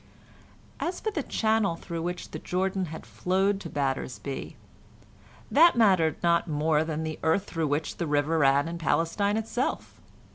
[0.79, 4.55] As for the channel through which the Jordan had flowed to Battersby,
[5.51, 10.01] that mattered not more than the earth through which the river ran in Palestine itself.